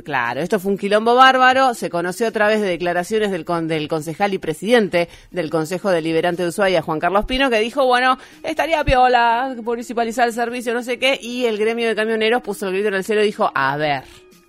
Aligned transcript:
claro, 0.04 0.40
esto 0.40 0.60
fue 0.60 0.70
un 0.70 0.78
quilombo 0.78 1.16
bárbaro. 1.16 1.74
Se 1.74 1.90
conoció 1.90 2.28
a 2.28 2.30
través 2.30 2.60
de 2.60 2.68
declaraciones 2.68 3.32
del, 3.32 3.44
del 3.66 3.88
concejal 3.88 4.32
y 4.32 4.38
presidente 4.38 5.08
del 5.32 5.50
Consejo 5.50 5.90
Deliberante 5.90 6.44
de 6.44 6.50
Ushuaia, 6.50 6.82
Juan 6.82 7.00
Carlos 7.00 7.24
Pino, 7.24 7.50
que 7.50 7.58
dijo, 7.58 7.84
bueno, 7.84 8.16
estaría 8.44 8.84
piola 8.84 9.56
municipalizar 9.60 10.28
el 10.28 10.34
servicio, 10.34 10.72
no 10.72 10.84
sé 10.84 11.00
qué, 11.00 11.18
y 11.20 11.46
el 11.46 11.58
gremio 11.58 11.88
de 11.88 11.96
camioneros 11.96 12.40
puso 12.40 12.68
el 12.68 12.74
grito 12.74 12.88
en 12.88 12.94
el 12.94 13.02
cielo 13.04 13.23
dijo, 13.24 13.50
a 13.54 13.76
ver, 13.76 14.04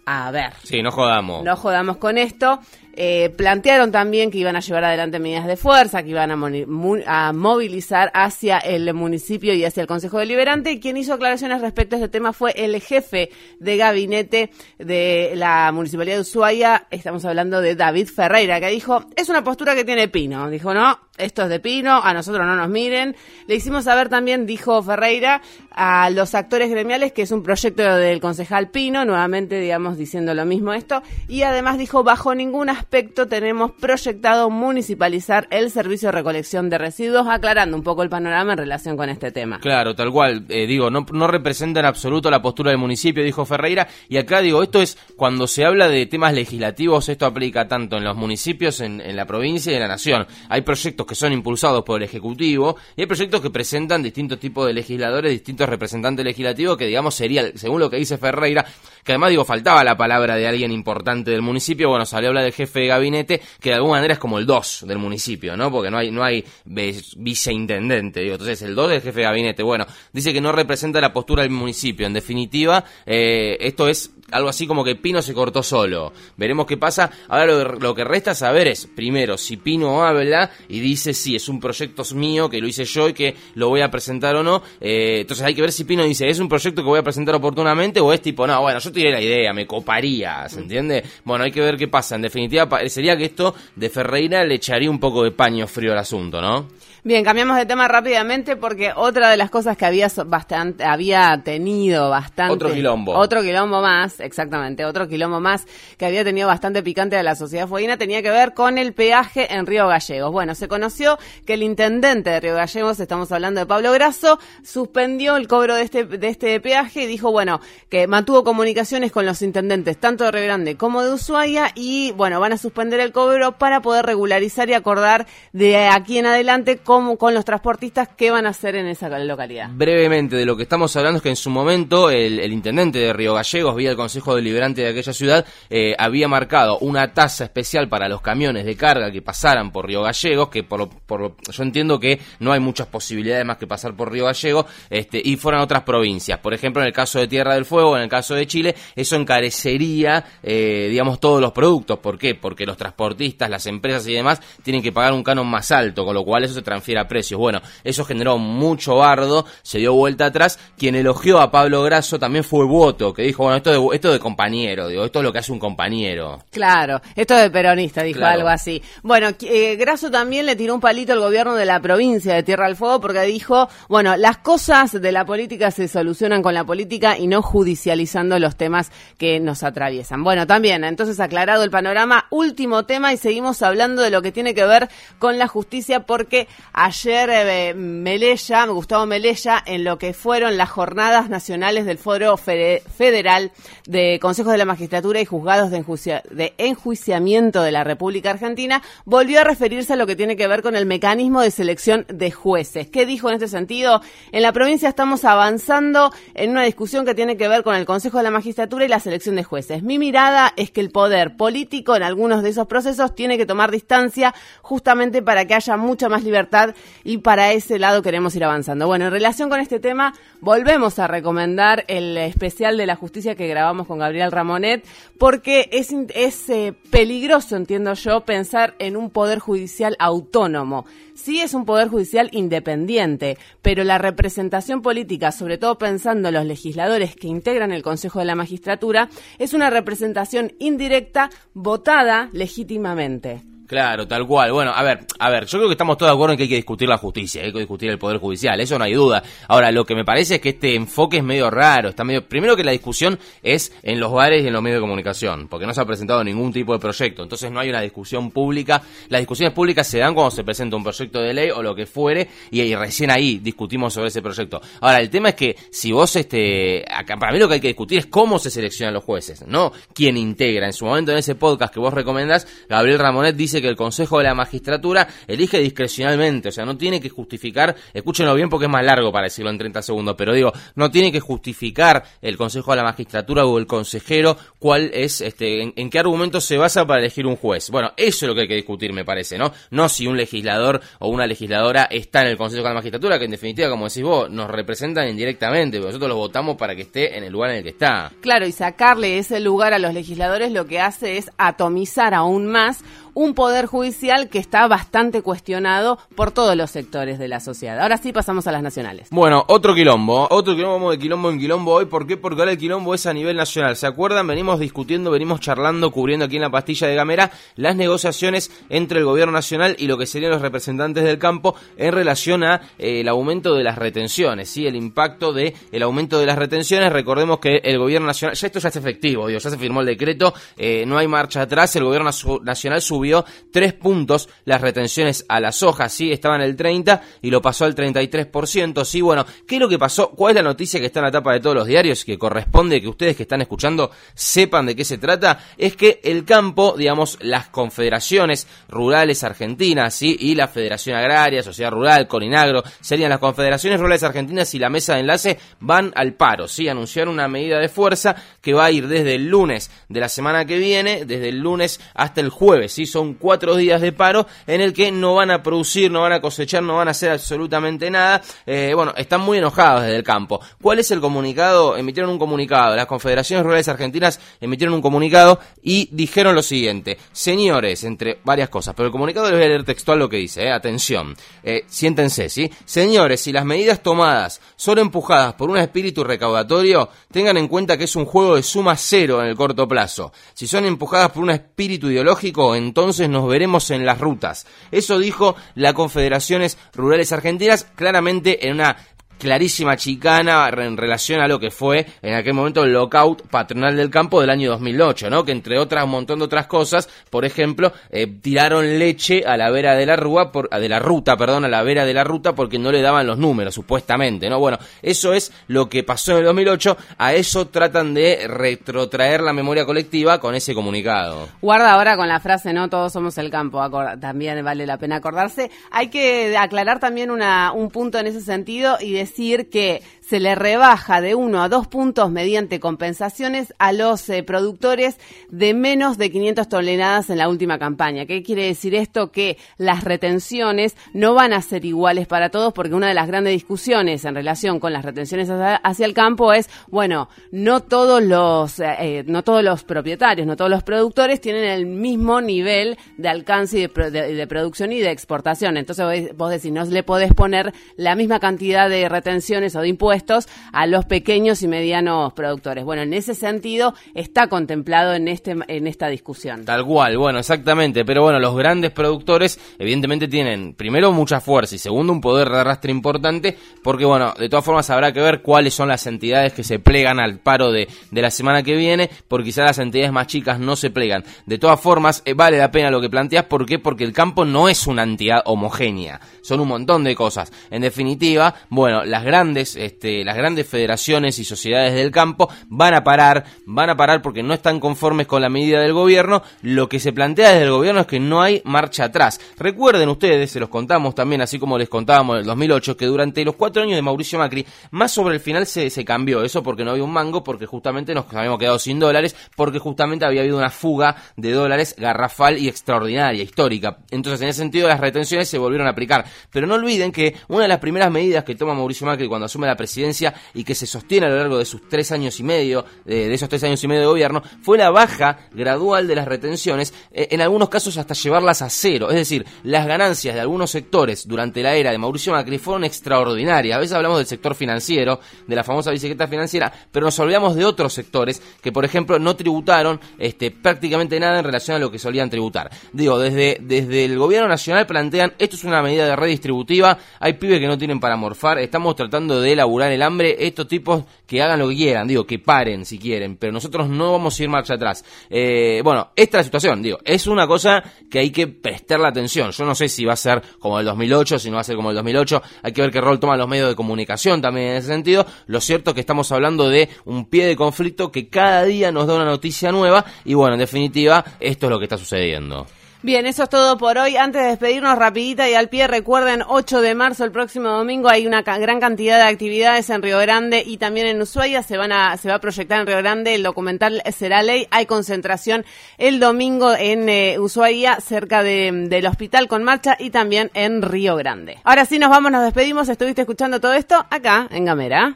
a 0.05 0.31
ver. 0.31 0.53
Sí, 0.63 0.81
no 0.81 0.91
jodamos. 0.91 1.43
No 1.43 1.55
jodamos 1.55 1.97
con 1.97 2.17
esto. 2.17 2.59
Eh, 2.97 3.29
plantearon 3.35 3.91
también 3.91 4.31
que 4.31 4.37
iban 4.37 4.55
a 4.55 4.61
llevar 4.61 4.85
adelante 4.85 5.19
medidas 5.19 5.45
de 5.47 5.57
fuerza, 5.57 6.01
que 6.01 6.11
iban 6.11 6.31
a, 6.31 7.33
movilizar 7.33 8.09
hacia 8.13 8.59
el 8.59 8.93
municipio 8.93 9.53
y 9.53 9.65
hacia 9.65 9.81
el 9.81 9.87
Consejo 9.87 10.19
Deliberante. 10.19 10.71
Y 10.71 10.79
quien 10.79 10.95
hizo 10.95 11.13
aclaraciones 11.13 11.59
respecto 11.59 11.95
a 11.95 11.99
este 11.99 12.09
tema 12.09 12.31
fue 12.31 12.51
el 12.51 12.79
jefe 12.81 13.31
de 13.59 13.77
gabinete 13.77 14.49
de 14.79 15.33
la 15.35 15.71
Municipalidad 15.73 16.15
de 16.15 16.21
Ushuaia. 16.21 16.87
Estamos 16.89 17.25
hablando 17.25 17.59
de 17.59 17.75
David 17.75 18.07
Ferreira, 18.07 18.61
que 18.61 18.69
dijo, 18.69 19.05
es 19.17 19.27
una 19.27 19.43
postura 19.43 19.75
que 19.75 19.83
tiene 19.83 20.07
Pino. 20.07 20.49
Dijo, 20.49 20.73
no, 20.73 20.97
esto 21.17 21.43
es 21.43 21.49
de 21.49 21.59
Pino, 21.59 22.01
a 22.01 22.13
nosotros 22.13 22.45
no 22.45 22.55
nos 22.55 22.69
miren. 22.69 23.15
Le 23.47 23.55
hicimos 23.55 23.83
saber 23.83 24.07
también, 24.07 24.45
dijo 24.45 24.81
Ferreira, 24.81 25.41
a 25.71 26.09
los 26.09 26.33
actores 26.33 26.69
gremiales 26.69 27.11
que 27.11 27.23
es 27.23 27.31
un 27.31 27.43
proyecto 27.43 27.83
del 27.83 28.21
concejal 28.21 28.69
Pino, 28.69 29.03
nuevamente, 29.03 29.59
digamos, 29.59 29.97
diciendo 29.97 30.33
lo 30.33 30.45
mismo 30.45 30.73
esto. 30.73 31.01
Y 31.27 31.41
además 31.43 31.77
dijo, 31.77 32.03
bajo 32.03 32.33
ninguna 32.35 32.84
aspecto 32.85 33.27
tenemos 33.27 33.71
proyectado 33.71 34.51
municipalizar 34.51 35.47
el 35.49 35.71
servicio 35.71 36.09
de 36.09 36.11
recolección 36.11 36.69
de 36.69 36.77
residuos, 36.77 37.27
aclarando 37.27 37.75
un 37.75 37.81
poco 37.81 38.03
el 38.03 38.09
panorama 38.09 38.53
en 38.53 38.59
relación 38.59 38.95
con 38.95 39.09
este 39.09 39.31
tema. 39.31 39.59
Claro, 39.59 39.95
tal 39.95 40.11
cual. 40.11 40.45
Eh, 40.49 40.67
digo, 40.67 40.91
no, 40.91 41.03
no 41.11 41.25
representa 41.25 41.79
en 41.79 41.87
absoluto 41.87 42.29
la 42.29 42.43
postura 42.43 42.69
del 42.69 42.77
municipio, 42.77 43.23
dijo 43.23 43.43
Ferreira. 43.43 43.87
Y 44.07 44.17
acá 44.17 44.41
digo, 44.41 44.61
esto 44.61 44.83
es 44.83 44.99
cuando 45.15 45.47
se 45.47 45.65
habla 45.65 45.87
de 45.87 46.05
temas 46.05 46.35
legislativos, 46.35 47.09
esto 47.09 47.25
aplica 47.25 47.67
tanto 47.67 47.97
en 47.97 48.03
los 48.03 48.15
municipios, 48.15 48.79
en, 48.81 49.01
la 49.15 49.25
provincia 49.25 49.71
y 49.71 49.75
en 49.75 49.81
la 49.81 49.87
nación. 49.87 50.27
Hay 50.49 50.61
proyectos 50.61 51.07
que 51.07 51.15
son 51.15 51.33
impulsados 51.33 51.83
por 51.83 51.99
el 51.99 52.07
Ejecutivo 52.07 52.77
y 52.95 53.01
hay 53.01 53.07
proyectos 53.07 53.41
que 53.41 53.49
presentan 53.49 54.03
distintos 54.03 54.39
tipos 54.39 54.67
de 54.67 54.73
legisladores, 54.73 55.31
distintos 55.31 55.67
representantes 55.67 56.23
legislativos 56.23 56.77
que, 56.77 56.85
digamos, 56.85 57.15
sería, 57.15 57.51
según 57.55 57.79
lo 57.79 57.89
que 57.89 57.97
dice 57.97 58.19
Ferreira, 58.19 58.63
que 59.03 59.11
además, 59.11 59.31
digo, 59.31 59.45
faltaba 59.45 59.83
la 59.83 59.97
palabra 59.97 60.35
de 60.35 60.47
alguien 60.47 60.71
importante 60.71 61.31
del 61.31 61.41
municipio. 61.41 61.89
Bueno, 61.89 62.05
salió 62.05 62.27
a 62.27 62.29
hablar 62.29 62.43
del 62.43 62.53
jefe 62.53 62.74
de 62.81 62.87
gabinete, 62.87 63.41
que 63.59 63.69
de 63.69 63.75
alguna 63.75 63.97
manera 63.97 64.13
es 64.13 64.19
como 64.19 64.39
el 64.39 64.45
2 64.45 64.85
del 64.87 64.97
municipio, 64.97 65.55
¿no? 65.55 65.71
Porque 65.71 65.91
no 65.91 65.97
hay, 65.97 66.11
no 66.11 66.23
hay 66.23 66.43
viceintendente, 66.65 68.21
digo. 68.21 68.33
Entonces, 68.33 68.61
el 68.61 68.75
2 68.75 68.89
del 68.89 69.01
jefe 69.01 69.19
de 69.19 69.25
gabinete. 69.25 69.63
Bueno, 69.63 69.85
dice 70.11 70.33
que 70.33 70.41
no 70.41 70.51
representa 70.51 71.01
la 71.01 71.13
postura 71.13 71.43
del 71.43 71.51
municipio. 71.51 72.05
En 72.05 72.13
definitiva, 72.13 72.83
eh, 73.05 73.57
esto 73.59 73.87
es 73.87 74.11
algo 74.31 74.49
así 74.49 74.65
como 74.65 74.83
que 74.83 74.95
Pino 74.95 75.21
se 75.21 75.33
cortó 75.33 75.61
solo. 75.61 76.11
Veremos 76.37 76.65
qué 76.65 76.77
pasa. 76.77 77.11
Ahora 77.27 77.45
lo, 77.45 77.95
que 77.95 78.03
resta 78.03 78.33
saber 78.33 78.67
es, 78.67 78.87
primero, 78.87 79.37
si 79.37 79.57
Pino 79.57 80.03
habla 80.03 80.51
y 80.67 80.79
dice, 80.79 81.13
sí, 81.13 81.35
es 81.35 81.47
un 81.47 81.59
proyecto 81.59 82.03
mío, 82.15 82.49
que 82.49 82.59
lo 82.59 82.67
hice 82.67 82.85
yo 82.85 83.09
y 83.09 83.13
que 83.13 83.35
lo 83.55 83.69
voy 83.69 83.81
a 83.81 83.91
presentar 83.91 84.35
o 84.35 84.43
no. 84.43 84.63
Eh, 84.81 85.19
entonces 85.21 85.45
hay 85.45 85.53
que 85.53 85.61
ver 85.61 85.71
si 85.71 85.83
Pino 85.83 86.03
dice, 86.03 86.27
es 86.27 86.39
un 86.39 86.49
proyecto 86.49 86.81
que 86.81 86.87
voy 86.87 86.99
a 86.99 87.03
presentar 87.03 87.35
oportunamente 87.35 87.99
o 87.99 88.11
es 88.11 88.21
tipo, 88.21 88.47
no, 88.47 88.61
bueno, 88.61 88.79
yo 88.79 88.91
tiré 88.91 89.11
la 89.11 89.21
idea, 89.21 89.53
me 89.53 89.67
coparía, 89.67 90.49
¿se 90.49 90.59
entiende? 90.59 91.03
Bueno, 91.23 91.43
hay 91.43 91.51
que 91.51 91.61
ver 91.61 91.77
qué 91.77 91.87
pasa. 91.87 92.15
En 92.15 92.21
definitiva, 92.21 92.64
parecería 92.67 93.17
que 93.17 93.25
esto 93.25 93.55
de 93.75 93.89
Ferreira 93.89 94.43
le 94.43 94.55
echaría 94.55 94.89
un 94.89 94.99
poco 94.99 95.23
de 95.23 95.31
paño 95.31 95.67
frío 95.67 95.91
al 95.91 95.99
asunto, 95.99 96.41
¿no? 96.41 96.67
Bien, 97.07 97.23
cambiamos 97.23 97.55
de 97.57 97.67
tema 97.67 97.87
rápidamente 97.87 98.55
porque 98.55 98.91
otra 98.95 99.29
de 99.29 99.37
las 99.37 99.51
cosas 99.51 99.77
que 99.77 99.85
había 99.85 100.07
bastante, 100.25 100.83
había 100.85 101.39
tenido 101.43 102.09
bastante. 102.09 102.55
Otro 102.55 102.73
quilombo. 102.73 103.13
Otro 103.13 103.43
quilombo 103.43 103.79
más, 103.79 104.19
exactamente, 104.19 104.85
otro 104.85 105.07
quilombo 105.07 105.39
más 105.39 105.67
que 105.99 106.07
había 106.07 106.23
tenido 106.23 106.47
bastante 106.47 106.81
picante 106.81 107.15
de 107.15 107.21
la 107.21 107.35
sociedad 107.35 107.67
fueguina 107.67 107.97
tenía 107.97 108.23
que 108.23 108.31
ver 108.31 108.55
con 108.55 108.79
el 108.79 108.95
peaje 108.95 109.53
en 109.53 109.67
Río 109.67 109.87
Gallegos. 109.87 110.31
Bueno, 110.31 110.55
se 110.55 110.67
conoció 110.67 111.19
que 111.45 111.53
el 111.53 111.61
intendente 111.61 112.31
de 112.31 112.39
Río 112.39 112.55
Gallegos, 112.55 112.99
estamos 112.99 113.31
hablando 113.31 113.59
de 113.59 113.67
Pablo 113.67 113.91
Grasso, 113.91 114.39
suspendió 114.63 115.35
el 115.35 115.47
cobro 115.47 115.75
de 115.75 115.83
este, 115.83 116.05
de 116.05 116.27
este 116.27 116.59
peaje 116.59 117.03
y 117.03 117.05
dijo, 117.05 117.31
bueno, 117.31 117.61
que 117.87 118.07
mantuvo 118.07 118.43
comunicaciones 118.43 119.11
con 119.11 119.27
los 119.27 119.43
intendentes 119.43 119.99
tanto 119.99 120.23
de 120.23 120.31
Río 120.31 120.45
Grande 120.45 120.75
como 120.75 121.03
de 121.03 121.13
Ushuaia 121.13 121.71
y, 121.75 122.13
bueno, 122.13 122.39
van 122.39 122.53
a 122.53 122.57
suspender 122.57 122.99
el 122.99 123.11
cobro 123.11 123.59
para 123.59 123.83
poder 123.83 124.07
regularizar 124.07 124.69
y 124.69 124.73
acordar 124.73 125.27
de 125.53 125.85
aquí 125.85 126.17
en 126.17 126.25
adelante 126.25 126.79
con 127.17 127.33
los 127.33 127.43
transportistas 127.43 128.09
qué 128.15 128.31
van 128.31 128.45
a 128.45 128.49
hacer 128.49 128.75
en 128.75 128.87
esa 128.87 129.09
localidad. 129.19 129.69
Brevemente, 129.73 130.37
de 130.37 130.45
lo 130.45 130.55
que 130.55 130.63
estamos 130.63 130.95
hablando 130.95 131.17
es 131.17 131.23
que 131.23 131.29
en 131.29 131.35
su 131.35 131.49
momento 131.49 132.09
el, 132.09 132.51
intendente 132.53 132.99
de 132.99 133.11
Río 133.11 133.33
Gallegos, 133.33 133.75
vía 133.75 133.91
el 133.91 133.97
Consejo 133.97 134.33
Deliberante 134.33 134.81
de 134.81 134.89
aquella 134.89 135.11
ciudad, 135.11 135.45
eh, 135.69 135.93
había 135.97 136.29
marcado 136.29 136.77
una 136.79 137.13
tasa 137.13 137.43
especial 137.43 137.89
para 137.89 138.07
los 138.07 138.21
camiones 138.21 138.65
de 138.65 138.77
carga 138.77 139.11
que 139.11 139.21
pasaran 139.21 139.71
por 139.71 139.87
Río 139.87 140.03
Gallegos, 140.03 140.47
que 140.49 140.63
por, 140.63 140.89
por 140.89 141.35
yo 141.51 141.63
entiendo 141.63 141.99
que 141.99 142.19
no 142.39 142.53
hay 142.53 142.61
muchas 142.61 142.87
posibilidades 142.87 143.45
más 143.45 143.57
que 143.57 143.67
pasar 143.67 143.93
por 143.93 144.11
Río 144.11 144.25
Gallegos, 144.25 144.65
este, 144.89 145.21
y 145.23 145.35
fueran 145.35 145.61
otras 145.61 145.83
provincias. 145.83 146.39
Por 146.39 146.53
ejemplo, 146.53 146.81
en 146.81 146.87
el 146.87 146.93
caso 146.93 147.19
de 147.19 147.27
Tierra 147.27 147.55
del 147.55 147.65
Fuego, 147.65 147.97
en 147.97 148.03
el 148.03 148.09
caso 148.09 148.35
de 148.35 148.47
Chile, 148.47 148.73
eso 148.95 149.17
encarecería, 149.17 150.23
eh, 150.41 150.87
digamos, 150.89 151.19
todos 151.19 151.41
los 151.41 151.51
productos. 151.51 151.99
¿Por 151.99 152.17
qué? 152.17 152.35
Porque 152.35 152.65
los 152.65 152.77
transportistas, 152.77 153.49
las 153.49 153.65
empresas 153.65 154.07
y 154.07 154.13
demás 154.13 154.39
tienen 154.63 154.81
que 154.81 154.93
pagar 154.93 155.11
un 155.11 155.23
canon 155.23 155.47
más 155.47 155.71
alto, 155.71 156.05
con 156.05 156.13
lo 156.13 156.23
cual 156.23 156.43
eso 156.45 156.53
se 156.53 156.61
transfiere 156.61 156.84
a 156.93 157.07
precios. 157.07 157.39
Bueno, 157.39 157.61
eso 157.83 158.05
generó 158.05 158.37
mucho 158.37 158.97
bardo, 158.97 159.45
se 159.61 159.79
dio 159.79 159.93
vuelta 159.93 160.27
atrás. 160.27 160.59
Quien 160.77 160.95
elogió 160.95 161.39
a 161.39 161.51
Pablo 161.51 161.83
Grasso 161.83 162.19
también 162.19 162.43
fue 162.43 162.65
Voto, 162.65 163.13
que 163.13 163.23
dijo, 163.23 163.43
bueno, 163.43 163.57
esto 163.57 163.71
de, 163.71 163.95
esto 163.95 164.11
de 164.11 164.19
compañero, 164.19 164.87
digo, 164.87 165.05
esto 165.05 165.19
es 165.19 165.23
lo 165.23 165.33
que 165.33 165.39
hace 165.39 165.51
un 165.51 165.59
compañero. 165.59 166.43
Claro, 166.51 167.01
esto 167.15 167.35
de 167.35 167.49
peronista, 167.49 168.03
dijo 168.03 168.23
algo 168.23 168.47
así. 168.47 168.81
Bueno, 169.03 169.29
eh, 169.41 169.75
Grasso 169.75 170.11
también 170.11 170.45
le 170.45 170.55
tiró 170.55 170.75
un 170.75 170.81
palito 170.81 171.13
al 171.13 171.19
gobierno 171.19 171.55
de 171.55 171.65
la 171.65 171.79
provincia 171.79 172.33
de 172.33 172.43
Tierra 172.43 172.67
del 172.67 172.75
Fuego 172.75 173.01
porque 173.01 173.21
dijo, 173.23 173.67
bueno, 173.89 174.15
las 174.17 174.37
cosas 174.37 174.91
de 174.93 175.11
la 175.11 175.25
política 175.25 175.71
se 175.71 175.87
solucionan 175.87 176.41
con 176.41 176.53
la 176.53 176.63
política 176.63 177.17
y 177.17 177.27
no 177.27 177.41
judicializando 177.41 178.39
los 178.39 178.55
temas 178.55 178.91
que 179.17 179.39
nos 179.39 179.63
atraviesan. 179.63 180.23
Bueno, 180.23 180.47
también, 180.47 180.83
entonces 180.83 181.19
aclarado 181.19 181.63
el 181.63 181.71
panorama, 181.71 182.25
último 182.29 182.85
tema, 182.85 183.13
y 183.13 183.17
seguimos 183.17 183.61
hablando 183.61 184.01
de 184.01 184.09
lo 184.09 184.21
que 184.21 184.31
tiene 184.31 184.53
que 184.53 184.65
ver 184.65 184.89
con 185.19 185.37
la 185.37 185.47
justicia, 185.47 186.01
porque 186.01 186.47
ayer 186.75 187.29
eh, 187.29 187.73
Melella, 187.73 188.65
Gustavo 188.65 189.05
Melella, 189.05 189.63
en 189.65 189.85
lo 189.85 189.97
que 189.97 190.13
fueron 190.13 190.57
las 190.57 190.69
jornadas 190.69 191.29
nacionales 191.29 191.85
del 191.85 191.97
Foro 191.97 192.35
Federal 192.35 193.51
de 193.87 194.19
Consejos 194.21 194.51
de 194.51 194.57
la 194.57 194.65
Magistratura 194.65 195.21
y 195.21 195.25
Juzgados 195.25 195.71
de, 195.71 195.83
de 196.31 196.53
Enjuiciamiento 196.57 197.61
de 197.63 197.71
la 197.71 197.85
República 197.85 198.31
Argentina, 198.31 198.81
volvió 199.05 199.39
a 199.39 199.43
referirse 199.45 199.93
a 199.93 199.95
lo 199.95 200.05
que 200.05 200.17
tiene 200.17 200.35
que 200.35 200.47
ver 200.47 200.61
con 200.61 200.75
el 200.75 200.85
mecanismo 200.85 201.41
de 201.41 201.49
selección 201.49 202.05
de 202.09 202.31
jueces. 202.31 202.87
¿Qué 202.87 203.05
dijo 203.05 203.29
en 203.29 203.35
este 203.35 203.47
sentido? 203.47 204.01
En 204.33 204.41
la 204.41 204.51
provincia 204.51 204.89
estamos 204.89 205.23
avanzando 205.23 206.11
en 206.33 206.51
una 206.51 206.63
discusión 206.63 207.05
que 207.05 207.15
tiene 207.15 207.37
que 207.37 207.47
ver 207.47 207.63
con 207.63 207.75
el 207.75 207.85
Consejo 207.85 208.17
de 208.17 208.25
la 208.25 208.31
Magistratura 208.31 208.83
y 208.83 208.89
la 208.89 208.99
selección 208.99 209.37
de 209.37 209.43
jueces. 209.43 209.81
Mi 209.81 209.97
mirada 209.97 210.51
es 210.57 210.71
que 210.71 210.81
el 210.81 210.91
poder 210.91 211.37
político 211.37 211.95
en 211.95 212.03
algunos 212.03 212.43
de 212.43 212.49
esos 212.49 212.67
procesos 212.67 213.15
tiene 213.15 213.37
que 213.37 213.45
tomar 213.45 213.71
distancia 213.71 214.35
justamente 214.61 215.21
para 215.21 215.45
que 215.45 215.53
haya 215.53 215.77
mucha 215.77 216.09
más 216.09 216.23
libertad 216.23 216.64
y 217.03 217.17
para 217.19 217.51
ese 217.51 217.77
lado 217.77 218.01
queremos 218.01 218.35
ir 218.35 218.43
avanzando. 218.43 218.87
Bueno, 218.87 219.05
en 219.05 219.11
relación 219.11 219.49
con 219.49 219.59
este 219.59 219.79
tema, 219.79 220.13
volvemos 220.41 220.97
a 220.99 221.07
recomendar 221.07 221.85
el 221.87 222.17
especial 222.17 222.77
de 222.77 222.85
la 222.85 222.95
justicia 222.95 223.35
que 223.35 223.47
grabamos 223.47 223.87
con 223.87 223.99
Gabriel 223.99 224.31
Ramonet 224.31 224.85
porque 225.17 225.69
es, 225.71 226.49
eh, 226.49 226.73
peligroso, 226.89 227.55
entiendo 227.55 227.93
yo, 227.93 228.21
pensar 228.21 228.75
en 228.79 228.97
un 228.97 229.09
poder 229.09 229.39
judicial 229.39 229.95
autónomo. 229.99 230.85
Sí 231.13 231.39
es 231.39 231.53
un 231.53 231.65
poder 231.65 231.87
judicial 231.87 232.29
independiente, 232.33 233.37
pero 233.61 233.83
la 233.83 233.97
representación 233.97 234.81
política, 234.81 235.31
sobre 235.31 235.57
todo 235.57 235.77
pensando 235.77 236.27
en 236.27 236.33
los 236.33 236.45
legisladores 236.45 237.15
que 237.15 237.27
integran 237.27 237.71
el 237.71 237.83
Consejo 237.83 238.19
de 238.19 238.25
la 238.25 238.35
Magistratura, 238.35 239.09
es 239.39 239.53
una 239.53 239.69
representación 239.69 240.53
indirecta 240.59 241.29
votada 241.53 242.29
legítimamente. 242.33 243.54
Claro, 243.67 244.07
tal 244.07 244.27
cual. 244.27 244.51
Bueno, 244.51 244.71
a 244.75 244.83
ver, 244.83 245.05
a 245.17 245.29
ver, 245.31 245.45
yo 245.45 245.57
creo 245.57 245.67
que 245.67 245.73
estamos 245.73 245.97
todos 245.97 246.11
de 246.11 246.13
acuerdo 246.13 246.33
en 246.33 246.37
que 246.37 246.43
hay 246.43 246.49
que 246.49 246.55
discutir 246.55 246.87
la 246.87 246.97
justicia, 246.97 247.41
hay 247.41 247.51
que 247.51 247.59
discutir 247.59 247.89
el 247.89 247.97
poder 247.97 248.19
judicial, 248.19 248.59
eso 248.59 248.77
no 248.77 248.85
hay 248.85 248.93
duda. 248.93 249.23
Ahora, 249.47 249.71
lo 249.71 249.85
que 249.85 249.95
me 249.95 250.05
parece 250.05 250.35
es 250.35 250.41
que 250.41 250.49
este 250.49 250.75
enfoque 250.75 251.17
es 251.17 251.23
medio 251.23 251.49
raro, 251.49 251.89
está 251.89 252.03
medio 252.03 252.27
primero 252.27 252.55
que 252.55 252.63
la 252.63 252.71
discusión 252.71 253.17
es 253.41 253.73
en 253.81 253.99
los 253.99 254.11
bares 254.11 254.43
y 254.43 254.47
en 254.47 254.53
los 254.53 254.61
medios 254.61 254.77
de 254.77 254.81
comunicación, 254.81 255.47
porque 255.47 255.65
no 255.65 255.73
se 255.73 255.81
ha 255.81 255.85
presentado 255.85 256.23
ningún 256.23 256.53
tipo 256.53 256.73
de 256.73 256.79
proyecto, 256.79 257.23
entonces 257.23 257.51
no 257.51 257.59
hay 257.59 257.69
una 257.69 257.81
discusión 257.81 258.29
pública. 258.29 258.83
Las 259.09 259.21
discusiones 259.21 259.53
públicas 259.53 259.87
se 259.87 259.97
dan 259.97 260.13
cuando 260.13 260.29
se 260.29 260.43
presenta 260.43 260.75
un 260.75 260.83
proyecto 260.83 261.19
de 261.19 261.33
ley 261.33 261.49
o 261.49 261.63
lo 261.63 261.73
que 261.73 261.87
fuere 261.87 262.29
y, 262.51 262.75
recién 262.75 263.09
ahí 263.09 263.39
discutimos 263.39 263.93
sobre 263.93 264.09
ese 264.09 264.21
proyecto. 264.21 264.61
Ahora, 264.81 264.99
el 264.99 265.09
tema 265.09 265.29
es 265.29 265.35
que 265.35 265.55
si 265.71 265.91
vos 265.91 266.15
este 266.15 266.85
acá, 266.87 267.17
para 267.17 267.31
mí 267.31 267.39
lo 267.39 267.47
que 267.47 267.55
hay 267.55 267.61
que 267.61 267.69
discutir 267.69 267.97
es 267.97 268.05
cómo 268.05 268.37
se 268.37 268.51
seleccionan 268.51 268.93
los 268.93 269.03
jueces, 269.03 269.43
no 269.47 269.71
quién 269.93 270.17
integra. 270.17 270.67
En 270.67 270.73
su 270.73 270.85
momento 270.85 271.11
en 271.11 271.17
ese 271.17 271.33
podcast 271.33 271.73
que 271.73 271.79
vos 271.79 271.93
recomendás, 271.93 272.47
Gabriel 272.69 272.99
Ramonet 272.99 273.35
dice 273.35 273.54
que 273.61 273.67
el 273.67 273.75
Consejo 273.75 274.17
de 274.17 274.25
la 274.25 274.35
Magistratura 274.35 275.07
elige 275.27 275.59
discrecionalmente, 275.59 276.49
o 276.49 276.51
sea, 276.51 276.65
no 276.65 276.77
tiene 276.77 276.99
que 276.99 277.09
justificar, 277.09 277.75
escúchenlo 277.93 278.33
bien 278.35 278.49
porque 278.49 278.65
es 278.65 278.71
más 278.71 278.85
largo 278.85 279.11
para 279.11 279.25
decirlo 279.25 279.51
en 279.51 279.57
30 279.57 279.81
segundos, 279.81 280.15
pero 280.17 280.33
digo, 280.33 280.51
no 280.75 280.91
tiene 280.91 281.11
que 281.11 281.19
justificar 281.19 282.03
el 282.21 282.37
Consejo 282.37 282.71
de 282.71 282.77
la 282.77 282.83
Magistratura 282.83 283.45
o 283.45 283.57
el 283.57 283.67
consejero 283.67 284.37
cuál 284.59 284.91
es, 284.93 285.21
este, 285.21 285.61
en, 285.75 285.89
qué 285.89 285.99
argumento 285.99 286.41
se 286.41 286.57
basa 286.57 286.85
para 286.85 286.99
elegir 287.01 287.25
un 287.25 287.35
juez. 287.35 287.69
Bueno, 287.69 287.91
eso 287.97 288.25
es 288.25 288.29
lo 288.29 288.35
que 288.35 288.41
hay 288.41 288.47
que 288.47 288.55
discutir, 288.55 288.93
me 288.93 289.05
parece, 289.05 289.37
¿no? 289.37 289.51
No 289.71 289.89
si 289.89 290.07
un 290.07 290.17
legislador 290.17 290.81
o 290.99 291.09
una 291.09 291.27
legisladora 291.27 291.87
está 291.89 292.21
en 292.21 292.27
el 292.27 292.37
Consejo 292.37 292.63
de 292.63 292.69
la 292.69 292.75
Magistratura, 292.75 293.19
que 293.19 293.25
en 293.25 293.31
definitiva, 293.31 293.69
como 293.69 293.87
decís 293.87 294.03
vos, 294.03 294.29
nos 294.29 294.49
representan 294.49 295.07
indirectamente, 295.07 295.77
pero 295.77 295.87
nosotros 295.87 296.09
lo 296.09 296.17
votamos 296.17 296.57
para 296.57 296.75
que 296.75 296.83
esté 296.83 297.17
en 297.17 297.23
el 297.23 297.31
lugar 297.31 297.51
en 297.51 297.57
el 297.57 297.63
que 297.63 297.69
está. 297.69 298.11
Claro, 298.21 298.45
y 298.45 298.51
sacarle 298.51 299.17
ese 299.17 299.39
lugar 299.39 299.73
a 299.73 299.79
los 299.79 299.93
legisladores 299.93 300.51
lo 300.51 300.65
que 300.65 300.79
hace 300.79 301.17
es 301.17 301.29
atomizar 301.37 302.13
aún 302.13 302.47
más 302.47 302.83
un 303.15 303.33
poder 303.33 303.65
judicial 303.65 304.29
que 304.29 304.37
está 304.37 304.67
bastante 304.67 305.21
cuestionado 305.21 305.97
por 306.15 306.31
todos 306.31 306.55
los 306.55 306.69
sectores 306.69 307.17
de 307.17 307.27
la 307.27 307.39
sociedad. 307.39 307.79
Ahora 307.79 307.97
sí 307.97 308.11
pasamos 308.11 308.45
a 308.45 308.51
las 308.51 308.61
nacionales. 308.61 309.07
Bueno, 309.09 309.43
otro 309.47 309.73
quilombo, 309.73 310.27
otro 310.29 310.53
quilombo 310.53 310.91
de 310.91 310.99
quilombo 310.99 311.31
en 311.31 311.39
quilombo 311.39 311.73
hoy. 311.73 311.85
¿Por 311.85 312.05
qué? 312.05 312.17
Porque 312.17 312.41
ahora 312.41 312.51
el 312.51 312.57
quilombo 312.57 312.93
es 312.93 313.05
a 313.05 313.13
nivel 313.13 313.37
nacional. 313.37 313.77
¿Se 313.77 313.87
acuerdan? 313.87 314.27
Venimos 314.27 314.59
discutiendo, 314.59 315.11
venimos 315.11 315.39
charlando, 315.39 315.91
cubriendo 315.91 316.25
aquí 316.25 316.35
en 316.35 316.41
la 316.41 316.49
pastilla 316.49 316.87
de 316.87 316.95
Gamera 316.95 317.31
las 317.55 317.75
negociaciones 317.75 318.51
entre 318.69 318.99
el 318.99 319.05
gobierno 319.05 319.31
nacional 319.31 319.75
y 319.79 319.87
lo 319.87 319.97
que 319.97 320.05
serían 320.05 320.31
los 320.31 320.41
representantes 320.41 321.03
del 321.05 321.17
campo 321.17 321.55
en 321.77 321.93
relación 321.93 322.43
a 322.43 322.61
eh, 322.77 322.99
el 322.99 323.07
aumento 323.07 323.55
de 323.55 323.63
las 323.63 323.77
retenciones, 323.77 324.49
¿sí? 324.49 324.67
El 324.67 324.75
impacto 324.75 325.31
de 325.31 325.55
el 325.71 325.83
aumento 325.83 326.19
de 326.19 326.25
las 326.25 326.37
retenciones. 326.37 326.91
Recordemos 326.91 327.39
que 327.39 327.61
el 327.63 327.79
gobierno 327.79 328.07
nacional, 328.07 328.35
ya 328.35 328.47
esto 328.47 328.59
ya 328.59 328.67
es 328.67 328.75
efectivo, 328.75 329.27
digo, 329.27 329.39
ya 329.39 329.49
se 329.49 329.57
firmó 329.57 329.79
el 329.79 329.87
decreto, 329.87 330.33
eh, 330.57 330.83
no 330.85 330.97
hay 330.97 331.07
marcha 331.07 331.43
atrás, 331.43 331.73
el 331.77 331.85
gobierno 331.85 332.09
nacional 332.43 332.81
subió 332.81 333.04
tres 333.51 333.73
puntos 333.73 334.29
las 334.45 334.61
retenciones 334.61 335.25
a 335.29 335.39
las 335.39 335.63
hojas, 335.63 335.93
sí, 335.93 336.11
estaban 336.11 336.41
el 336.41 336.55
30 336.55 337.01
y 337.21 337.29
lo 337.29 337.41
pasó 337.41 337.65
al 337.65 337.75
33%, 337.75 338.85
sí, 338.85 339.01
bueno, 339.01 339.25
¿qué 339.47 339.55
es 339.55 339.61
lo 339.61 339.69
que 339.69 339.79
pasó? 339.79 340.09
¿Cuál 340.11 340.31
es 340.31 340.43
la 340.43 340.49
noticia 340.49 340.79
que 340.79 340.87
está 340.87 340.99
en 340.99 341.05
la 341.05 341.11
tapa 341.11 341.33
de 341.33 341.39
todos 341.39 341.55
los 341.55 341.67
diarios 341.67 342.05
que 342.05 342.17
corresponde 342.17 342.81
que 342.81 342.87
ustedes 342.87 343.15
que 343.15 343.23
están 343.23 343.41
escuchando 343.41 343.91
sepan 344.13 344.65
de 344.65 344.75
qué 344.75 344.85
se 344.85 344.97
trata? 344.97 345.39
Es 345.57 345.75
que 345.75 345.99
el 346.03 346.25
campo, 346.25 346.75
digamos, 346.77 347.17
las 347.21 347.47
confederaciones 347.47 348.47
rurales 348.67 349.23
argentinas, 349.23 349.93
sí, 349.93 350.15
y 350.19 350.35
la 350.35 350.47
Federación 350.47 350.97
Agraria, 350.97 351.43
Sociedad 351.43 351.71
Rural, 351.71 352.07
Corinagro, 352.07 352.63
serían 352.81 353.09
las 353.09 353.19
confederaciones 353.19 353.79
rurales 353.79 354.03
argentinas 354.03 354.53
y 354.53 354.59
la 354.59 354.69
mesa 354.69 354.95
de 354.95 355.01
enlace 355.01 355.39
van 355.59 355.91
al 355.95 356.13
paro, 356.13 356.47
sí, 356.47 356.67
anunciaron 356.67 357.13
una 357.13 357.27
medida 357.27 357.59
de 357.59 357.69
fuerza 357.69 358.15
que 358.41 358.53
va 358.53 358.65
a 358.65 358.71
ir 358.71 358.87
desde 358.87 359.15
el 359.15 359.27
lunes 359.27 359.71
de 359.89 359.99
la 359.99 360.09
semana 360.09 360.45
que 360.45 360.57
viene, 360.57 361.05
desde 361.05 361.29
el 361.29 361.39
lunes 361.39 361.79
hasta 361.93 362.21
el 362.21 362.29
jueves, 362.29 362.73
sí, 362.73 362.85
son 362.95 363.15
cuatro 363.15 363.57
días 363.57 363.81
de 363.81 363.91
paro 363.91 364.25
en 364.47 364.61
el 364.61 364.71
que 364.71 364.89
no 364.89 365.15
van 365.15 365.29
a 365.29 365.43
producir, 365.43 365.91
no 365.91 366.03
van 366.03 366.13
a 366.13 366.21
cosechar, 366.21 366.63
no 366.63 366.77
van 366.77 366.87
a 366.87 366.91
hacer 366.91 367.11
absolutamente 367.11 367.91
nada. 367.91 368.21
Eh, 368.45 368.71
bueno, 368.73 368.93
están 368.95 369.19
muy 369.19 369.37
enojados 369.37 369.81
desde 369.81 369.97
el 369.97 370.03
campo. 370.03 370.39
¿Cuál 370.61 370.79
es 370.79 370.89
el 370.91 371.01
comunicado? 371.01 371.75
Emitieron 371.75 372.09
un 372.09 372.17
comunicado. 372.17 372.73
Las 372.73 372.85
confederaciones 372.85 373.43
rurales 373.43 373.67
argentinas 373.67 374.21
emitieron 374.39 374.75
un 374.75 374.81
comunicado 374.81 375.41
y 375.61 375.89
dijeron 375.91 376.35
lo 376.35 376.41
siguiente. 376.41 376.97
Señores, 377.11 377.83
entre 377.83 378.19
varias 378.23 378.47
cosas, 378.47 378.73
pero 378.73 378.85
el 378.85 378.93
comunicado 378.93 379.25
les 379.25 379.35
voy 379.35 379.43
a 379.43 379.49
leer 379.49 379.65
textual 379.65 379.99
lo 379.99 380.07
que 380.07 380.15
dice. 380.15 380.45
Eh, 380.45 380.51
atención. 380.53 381.17
Eh, 381.43 381.65
siéntense, 381.67 382.29
¿sí? 382.29 382.49
Señores, 382.63 383.19
si 383.19 383.33
las 383.33 383.43
medidas 383.43 383.83
tomadas 383.83 384.39
son 384.55 384.79
empujadas 384.79 385.33
por 385.33 385.49
un 385.49 385.57
espíritu 385.57 386.05
recaudatorio, 386.05 386.87
tengan 387.11 387.35
en 387.35 387.49
cuenta 387.49 387.77
que 387.77 387.83
es 387.83 387.95
un 387.97 388.05
juego 388.05 388.37
de 388.37 388.43
suma 388.43 388.77
cero 388.77 389.21
en 389.21 389.27
el 389.27 389.35
corto 389.35 389.67
plazo. 389.67 390.13
Si 390.33 390.47
son 390.47 390.63
empujadas 390.63 391.11
por 391.11 391.23
un 391.23 391.31
espíritu 391.31 391.89
ideológico, 391.89 392.55
entonces 392.55 392.84
entonces 392.85 393.09
nos 393.09 393.27
veremos 393.27 393.71
en 393.71 393.83
las 393.83 393.99
rutas. 393.99 394.45
Eso 394.69 394.99
dijo 394.99 395.35
la 395.55 395.73
Confederaciones 395.73 396.59
Rurales 396.75 397.11
Argentinas, 397.11 397.65
claramente 397.75 398.47
en 398.47 398.53
una 398.53 398.77
clarísima 399.17 399.77
chicana 399.77 400.47
en 400.49 400.77
relación 400.77 401.21
a 401.21 401.27
lo 401.27 401.39
que 401.39 401.51
fue 401.51 401.85
en 402.01 402.15
aquel 402.15 402.33
momento 402.33 402.63
el 402.63 402.73
lockout 402.73 403.27
patronal 403.27 403.75
del 403.75 403.89
campo 403.89 404.21
del 404.21 404.29
año 404.29 404.51
2008, 404.51 405.09
¿no? 405.09 405.23
Que 405.23 405.31
entre 405.31 405.57
otras, 405.57 405.85
un 405.85 405.91
montón 405.91 406.19
de 406.19 406.25
otras 406.25 406.47
cosas, 406.47 406.89
por 407.09 407.25
ejemplo, 407.25 407.73
eh, 407.89 408.07
tiraron 408.07 408.79
leche 408.79 409.23
a 409.25 409.37
la 409.37 409.49
vera 409.49 409.75
de 409.75 409.85
la 409.85 409.95
rúa, 409.95 410.31
por, 410.31 410.49
de 410.49 410.69
la 410.69 410.79
ruta, 410.79 411.17
perdón, 411.17 411.45
a 411.45 411.49
la 411.49 411.63
vera 411.63 411.85
de 411.85 411.93
la 411.93 412.03
ruta 412.03 412.35
porque 412.35 412.59
no 412.59 412.71
le 412.71 412.81
daban 412.81 413.07
los 413.07 413.17
números, 413.17 413.53
supuestamente, 413.53 414.29
¿no? 414.29 414.39
Bueno, 414.39 414.57
eso 414.81 415.13
es 415.13 415.31
lo 415.47 415.69
que 415.69 415.83
pasó 415.83 416.13
en 416.13 416.17
el 416.19 416.25
2008, 416.25 416.77
a 416.97 417.13
eso 417.13 417.47
tratan 417.47 417.93
de 417.93 418.27
retrotraer 418.27 419.21
la 419.21 419.33
memoria 419.33 419.65
colectiva 419.65 420.19
con 420.19 420.35
ese 420.35 420.53
comunicado. 420.53 421.29
Guarda 421.41 421.73
ahora 421.73 421.97
con 421.97 422.07
la 422.07 422.19
frase, 422.19 422.53
no 422.53 422.69
todos 422.69 422.93
somos 422.93 423.17
el 423.17 423.29
campo, 423.29 423.61
también 423.99 424.43
vale 424.43 424.65
la 424.65 424.77
pena 424.77 424.97
acordarse. 424.97 425.51
Hay 425.71 425.89
que 425.89 426.37
aclarar 426.37 426.79
también 426.79 427.11
una, 427.11 427.51
un 427.51 427.69
punto 427.69 427.99
en 427.99 428.07
ese 428.07 428.21
sentido 428.21 428.77
y 428.79 428.93
decir 429.05 429.49
que 429.49 429.81
se 430.07 430.19
le 430.19 430.35
rebaja 430.35 431.01
de 431.01 431.15
uno 431.15 431.41
a 431.41 431.49
dos 431.49 431.67
puntos 431.67 432.11
mediante 432.11 432.59
compensaciones 432.59 433.53
a 433.57 433.73
los 433.73 434.07
eh, 434.09 434.21
productores 434.21 434.99
de 435.29 435.53
menos 435.53 435.97
de 435.97 436.11
500 436.11 436.47
toneladas 436.47 437.09
en 437.09 437.17
la 437.17 437.27
última 437.27 437.57
campaña. 437.57 438.05
¿Qué 438.05 438.21
quiere 438.21 438.45
decir 438.45 438.75
esto? 438.75 439.11
Que 439.11 439.37
las 439.57 439.83
retenciones 439.83 440.75
no 440.93 441.15
van 441.15 441.33
a 441.33 441.41
ser 441.41 441.65
iguales 441.65 442.07
para 442.07 442.29
todos 442.29 442.53
porque 442.53 442.75
una 442.75 442.87
de 442.87 442.93
las 442.93 443.07
grandes 443.07 443.33
discusiones 443.33 444.05
en 444.05 444.13
relación 444.13 444.59
con 444.59 444.73
las 444.73 444.85
retenciones 444.85 445.29
hacia, 445.29 445.85
el 445.85 445.93
campo 445.93 446.33
es, 446.33 446.49
bueno, 446.67 447.09
no 447.31 447.61
todos 447.61 448.03
los, 448.03 448.59
eh, 448.59 448.75
eh, 448.79 449.03
no 449.07 449.23
todos 449.23 449.43
los 449.43 449.63
propietarios, 449.63 450.27
no 450.27 450.35
todos 450.35 450.51
los 450.51 450.63
productores 450.63 451.19
tienen 451.19 451.45
el 451.45 451.65
mismo 451.65 452.21
nivel 452.21 452.77
de 452.97 453.09
alcance 453.09 453.57
y 453.57 453.61
de, 453.61 454.27
producción 454.27 454.71
y 454.71 454.79
de 454.79 454.91
exportación. 454.91 455.57
Entonces 455.57 456.15
vos 456.15 456.29
decís, 456.29 456.51
no 456.51 456.63
le 456.65 456.83
podés 456.83 457.13
poner 457.13 457.53
la 457.75 457.95
misma 457.95 458.19
cantidad 458.19 458.69
de 458.69 458.87
retenciones 458.95 459.55
o 459.55 459.61
de 459.61 459.67
impuestos 459.67 460.27
a 460.51 460.67
los 460.67 460.85
pequeños 460.85 461.43
y 461.43 461.47
medianos 461.47 462.13
productores. 462.13 462.63
Bueno, 462.63 462.81
en 462.83 462.93
ese 462.93 463.13
sentido 463.13 463.73
está 463.93 464.27
contemplado 464.27 464.93
en 464.93 465.07
este 465.07 465.35
en 465.47 465.67
esta 465.67 465.87
discusión. 465.87 466.45
Tal 466.45 466.65
cual, 466.65 466.97
bueno, 466.97 467.19
exactamente, 467.19 467.83
pero 467.83 468.03
bueno, 468.03 468.19
los 468.19 468.35
grandes 468.35 468.71
productores 468.71 469.39
evidentemente 469.59 470.07
tienen 470.07 470.53
primero 470.53 470.91
mucha 470.91 471.19
fuerza 471.19 471.55
y 471.55 471.57
segundo 471.57 471.91
un 471.91 472.01
poder 472.01 472.29
de 472.29 472.39
arrastre 472.39 472.71
importante, 472.71 473.37
porque 473.63 473.85
bueno, 473.85 474.13
de 474.17 474.29
todas 474.29 474.45
formas 474.45 474.69
habrá 474.69 474.93
que 474.93 475.01
ver 475.01 475.21
cuáles 475.21 475.53
son 475.53 475.67
las 475.67 475.85
entidades 475.87 476.33
que 476.33 476.43
se 476.43 476.59
plegan 476.59 476.99
al 476.99 477.19
paro 477.19 477.51
de, 477.51 477.67
de 477.91 478.01
la 478.01 478.11
semana 478.11 478.43
que 478.43 478.55
viene, 478.55 478.89
porque 479.07 479.25
quizás 479.25 479.45
las 479.45 479.59
entidades 479.59 479.91
más 479.91 480.07
chicas 480.07 480.39
no 480.39 480.55
se 480.55 480.69
plegan. 480.69 481.03
De 481.25 481.37
todas 481.37 481.59
formas, 481.59 482.01
eh, 482.05 482.13
vale 482.13 482.37
la 482.37 482.51
pena 482.51 482.71
lo 482.71 482.79
que 482.79 482.89
planteas, 482.89 483.25
¿por 483.25 483.45
qué? 483.45 483.59
Porque 483.59 483.83
el 483.83 483.91
campo 483.91 484.23
no 484.23 484.47
es 484.47 484.67
una 484.67 484.83
entidad 484.83 485.21
homogénea, 485.25 485.99
son 486.21 486.39
un 486.39 486.47
montón 486.47 486.83
de 486.83 486.95
cosas. 486.95 487.33
En 487.49 487.61
definitiva, 487.61 488.35
bueno, 488.49 488.84
las 488.85 489.03
grandes, 489.03 489.55
este, 489.55 490.03
las 490.03 490.15
grandes 490.15 490.47
federaciones 490.47 491.19
y 491.19 491.25
sociedades 491.25 491.73
del 491.73 491.91
campo 491.91 492.29
van 492.47 492.73
a 492.73 492.83
parar, 492.83 493.25
van 493.45 493.69
a 493.69 493.77
parar 493.77 494.01
porque 494.01 494.23
no 494.23 494.33
están 494.33 494.59
conformes 494.59 495.07
con 495.07 495.21
la 495.21 495.29
medida 495.29 495.61
del 495.61 495.73
gobierno. 495.73 496.23
Lo 496.41 496.69
que 496.69 496.79
se 496.79 496.93
plantea 496.93 497.31
desde 497.31 497.45
el 497.45 497.51
gobierno 497.51 497.81
es 497.81 497.87
que 497.87 497.99
no 497.99 498.21
hay 498.21 498.41
marcha 498.45 498.85
atrás. 498.85 499.19
Recuerden 499.37 499.89
ustedes, 499.89 500.31
se 500.31 500.39
los 500.39 500.49
contamos 500.49 500.95
también, 500.95 501.21
así 501.21 501.39
como 501.39 501.57
les 501.57 501.69
contábamos 501.69 502.15
en 502.15 502.19
el 502.21 502.25
2008, 502.25 502.77
que 502.77 502.85
durante 502.85 503.23
los 503.25 503.35
cuatro 503.35 503.63
años 503.63 503.75
de 503.75 503.81
Mauricio 503.81 504.19
Macri, 504.19 504.45
más 504.71 504.91
sobre 504.91 505.15
el 505.15 505.21
final 505.21 505.45
se, 505.45 505.69
se 505.69 505.85
cambió 505.85 506.23
eso 506.23 506.43
porque 506.43 506.63
no 506.63 506.71
había 506.71 506.83
un 506.83 506.93
mango, 506.93 507.23
porque 507.23 507.45
justamente 507.45 507.93
nos 507.93 508.05
habíamos 508.13 508.39
quedado 508.39 508.59
sin 508.59 508.79
dólares, 508.79 509.15
porque 509.35 509.59
justamente 509.59 510.05
había 510.05 510.21
habido 510.21 510.37
una 510.37 510.49
fuga 510.49 510.95
de 511.15 511.31
dólares 511.31 511.75
garrafal 511.77 512.37
y 512.37 512.47
extraordinaria, 512.47 513.23
histórica. 513.23 513.77
Entonces, 513.91 514.21
en 514.21 514.29
ese 514.29 514.39
sentido, 514.39 514.67
las 514.67 514.79
retenciones 514.79 515.27
se 515.27 515.37
volvieron 515.37 515.67
a 515.67 515.71
aplicar. 515.71 516.05
Pero 516.31 516.47
no 516.47 516.55
olviden 516.55 516.91
que 516.91 517.15
una 517.27 517.43
de 517.43 517.47
las 517.47 517.59
primeras 517.59 517.91
medidas 517.91 518.23
que 518.23 518.35
toma 518.35 518.53
Mauricio 518.53 518.74
Macri 518.83 519.07
cuando 519.07 519.25
asume 519.25 519.47
la 519.47 519.55
presidencia 519.55 520.13
y 520.33 520.43
que 520.43 520.55
se 520.55 520.67
sostiene 520.67 521.05
a 521.05 521.09
lo 521.09 521.17
largo 521.17 521.37
de 521.37 521.45
sus 521.45 521.69
tres 521.69 521.91
años 521.91 522.19
y 522.19 522.23
medio, 522.23 522.65
de, 522.83 523.13
esos 523.13 523.29
tres 523.29 523.43
años 523.43 523.63
y 523.63 523.67
medio 523.67 523.81
de 523.81 523.87
gobierno, 523.87 524.21
fue 524.41 524.57
la 524.57 524.69
baja 524.71 525.19
gradual 525.31 525.87
de 525.87 525.95
las 525.95 526.07
retenciones, 526.07 526.73
eh, 526.91 527.07
en 527.11 527.21
algunos 527.21 527.49
casos 527.49 527.77
hasta 527.77 527.93
llevarlas 527.93 528.41
a 528.41 528.49
cero. 528.49 528.89
Es 528.89 528.95
decir, 528.95 529.25
las 529.43 529.67
ganancias 529.67 530.15
de 530.15 530.21
algunos 530.21 530.51
sectores 530.51 531.07
durante 531.07 531.41
la 531.43 531.55
era 531.55 531.71
de 531.71 531.77
Mauricio 531.77 532.13
Macri 532.13 532.37
fueron 532.37 532.63
extraordinarias. 532.63 533.55
A 533.55 533.59
veces 533.59 533.75
hablamos 533.75 533.99
del 533.99 534.07
sector 534.07 534.35
financiero, 534.35 534.99
de 535.27 535.35
la 535.35 535.43
famosa 535.43 535.71
bicicleta 535.71 536.07
financiera, 536.07 536.51
pero 536.71 536.85
nos 536.85 536.97
olvidamos 536.99 537.35
de 537.35 537.45
otros 537.45 537.73
sectores 537.73 538.21
que, 538.41 538.51
por 538.51 538.65
ejemplo, 538.65 538.97
no 538.99 539.15
tributaron 539.15 539.79
este, 539.99 540.31
prácticamente 540.31 540.99
nada 540.99 541.19
en 541.19 541.25
relación 541.25 541.57
a 541.57 541.59
lo 541.59 541.71
que 541.71 541.79
solían 541.79 542.09
tributar. 542.09 542.49
Digo, 542.73 542.97
desde, 542.99 543.37
desde 543.41 543.85
el 543.85 543.97
gobierno 543.97 544.27
nacional 544.27 544.65
plantean, 544.65 545.13
esto 545.19 545.35
es 545.35 545.43
una 545.43 545.61
medida 545.61 545.85
de 545.85 545.95
redistributiva, 545.95 546.77
hay 546.99 547.13
pibes 547.13 547.39
que 547.39 547.47
no 547.47 547.57
tienen 547.57 547.79
para 547.79 547.95
morfar, 547.95 548.39
estamos 548.39 548.64
tratando 548.73 549.21
de 549.21 549.33
elaborar 549.33 549.71
el 549.71 549.81
hambre, 549.81 550.15
estos 550.17 550.47
tipos 550.47 550.85
que 551.05 551.21
hagan 551.21 551.39
lo 551.39 551.49
que 551.49 551.55
quieran, 551.55 551.87
digo, 551.87 552.07
que 552.07 552.19
paren 552.19 552.65
si 552.65 552.79
quieren, 552.79 553.17
pero 553.17 553.33
nosotros 553.33 553.69
no 553.69 553.91
vamos 553.91 554.19
a 554.19 554.23
ir 554.23 554.29
marcha 554.29 554.55
atrás. 554.55 554.83
Eh, 555.09 555.61
bueno, 555.63 555.91
esta 555.95 556.17
es 556.17 556.21
la 556.21 556.23
situación, 556.23 556.63
digo, 556.63 556.79
es 556.83 557.05
una 557.05 557.27
cosa 557.27 557.61
que 557.91 557.99
hay 557.99 558.11
que 558.11 558.27
prestar 558.27 558.79
la 558.79 558.87
atención. 558.87 559.31
Yo 559.31 559.45
no 559.45 559.53
sé 559.53 559.69
si 559.69 559.85
va 559.85 559.93
a 559.93 559.97
ser 559.97 560.21
como 560.39 560.59
el 560.59 560.65
2008, 560.65 561.19
si 561.19 561.29
no 561.29 561.35
va 561.35 561.41
a 561.41 561.43
ser 561.43 561.55
como 561.55 561.69
el 561.69 561.75
2008, 561.75 562.21
hay 562.41 562.53
que 562.53 562.61
ver 562.61 562.71
qué 562.71 562.81
rol 562.81 562.99
toman 562.99 563.19
los 563.19 563.27
medios 563.27 563.49
de 563.49 563.55
comunicación 563.55 564.21
también 564.21 564.47
en 564.47 564.55
ese 564.55 564.67
sentido. 564.67 565.05
Lo 565.27 565.41
cierto 565.41 565.71
es 565.71 565.75
que 565.75 565.81
estamos 565.81 566.11
hablando 566.11 566.49
de 566.49 566.69
un 566.85 567.05
pie 567.05 567.25
de 567.25 567.35
conflicto 567.35 567.91
que 567.91 568.07
cada 568.07 568.43
día 568.45 568.71
nos 568.71 568.87
da 568.87 568.95
una 568.95 569.05
noticia 569.05 569.51
nueva 569.51 569.85
y 570.05 570.13
bueno, 570.13 570.33
en 570.33 570.39
definitiva, 570.39 571.03
esto 571.19 571.47
es 571.47 571.49
lo 571.49 571.59
que 571.59 571.65
está 571.65 571.77
sucediendo. 571.77 572.45
Bien, 572.81 573.05
eso 573.07 573.23
es 573.23 573.29
todo 573.29 573.57
por 573.57 573.77
hoy. 573.77 573.97
Antes 573.97 574.21
de 574.21 574.27
despedirnos 574.29 574.77
rapidita 574.77 575.27
y 575.27 575.33
al 575.33 575.49
pie, 575.49 575.67
recuerden, 575.67 576.21
8 576.27 576.61
de 576.61 576.75
marzo, 576.75 577.03
el 577.03 577.11
próximo 577.11 577.49
domingo, 577.49 577.89
hay 577.89 578.05
una 578.05 578.21
gran 578.21 578.59
cantidad 578.59 578.97
de 578.97 579.03
actividades 579.03 579.69
en 579.71 579.81
Río 579.81 579.97
Grande 579.99 580.43
y 580.45 580.57
también 580.57 580.87
en 580.87 581.01
Ushuaia. 581.01 581.41
Se, 581.41 581.57
van 581.57 581.71
a, 581.71 581.97
se 581.97 582.09
va 582.09 582.15
a 582.15 582.19
proyectar 582.19 582.59
en 582.59 582.67
Río 582.67 582.77
Grande, 582.77 583.15
el 583.15 583.23
documental 583.23 583.81
será 583.91 584.21
ley. 584.21 584.47
Hay 584.51 584.67
concentración 584.67 585.45
el 585.77 585.99
domingo 585.99 586.53
en 586.53 586.87
eh, 586.87 587.17
Ushuaia, 587.19 587.79
cerca 587.81 588.21
del 588.21 588.85
hospital 588.85 589.27
con 589.27 589.43
marcha 589.43 589.75
y 589.79 589.89
también 589.89 590.29
en 590.33 590.61
Río 590.61 590.95
Grande. 590.95 591.39
Ahora 591.43 591.65
sí, 591.65 591.79
nos 591.79 591.89
vamos, 591.89 592.11
nos 592.11 592.23
despedimos. 592.23 592.69
Estuviste 592.69 593.01
escuchando 593.01 593.39
todo 593.39 593.53
esto 593.53 593.83
acá 593.89 594.27
en 594.29 594.45
Gamera. 594.45 594.95